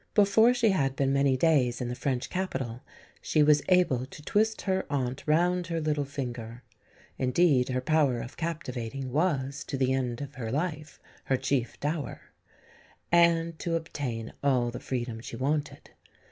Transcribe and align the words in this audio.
Before 0.15 0.51
she 0.51 0.69
had 0.71 0.95
been 0.95 1.13
many 1.13 1.37
days 1.37 1.79
in 1.79 1.87
the 1.87 1.93
French 1.93 2.31
capital 2.31 2.81
she 3.21 3.43
was 3.43 3.61
able 3.69 4.07
to 4.07 4.23
twist 4.23 4.61
her 4.63 4.87
aunt 4.89 5.23
round 5.27 5.67
her 5.67 5.79
little 5.79 6.05
finger 6.05 6.63
indeed 7.19 7.69
her 7.69 7.81
power 7.81 8.19
of 8.19 8.35
captivating 8.35 9.11
was, 9.11 9.63
to 9.65 9.77
the 9.77 9.93
end 9.93 10.19
of 10.19 10.33
her 10.33 10.51
life, 10.51 10.99
her 11.25 11.37
chief 11.37 11.79
dower 11.79 12.21
and 13.11 13.59
to 13.59 13.75
obtain 13.75 14.33
all 14.43 14.71
the 14.71 14.79
freedom 14.79 15.19
she 15.19 15.35
wanted. 15.35 15.91